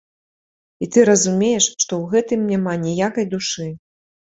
І 0.85 0.89
ты 0.95 1.03
разумееш, 1.09 1.67
што 1.69 1.85
ў 2.01 2.05
гэтым 2.15 2.41
няма 2.55 2.73
ніякай 2.89 3.31
душы. 3.37 3.71